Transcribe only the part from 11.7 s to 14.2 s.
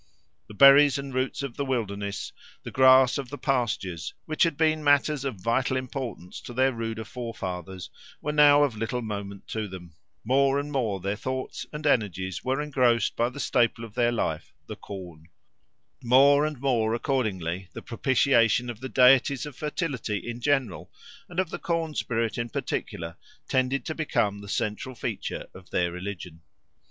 and energies were engrossed by the staple of their